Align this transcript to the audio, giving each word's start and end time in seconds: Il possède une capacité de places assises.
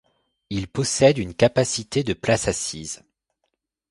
Il 0.49 0.67
possède 0.67 1.19
une 1.19 1.35
capacité 1.35 2.03
de 2.03 2.13
places 2.13 2.47
assises. 2.47 3.03